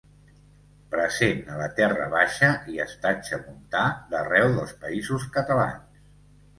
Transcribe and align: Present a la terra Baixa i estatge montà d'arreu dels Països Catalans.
Present 0.95 1.43
a 1.57 1.59
la 1.59 1.67
terra 1.81 2.09
Baixa 2.15 2.51
i 2.75 2.81
estatge 2.87 3.41
montà 3.45 3.85
d'arreu 4.15 4.53
dels 4.61 4.77
Països 4.85 5.33
Catalans. 5.41 6.07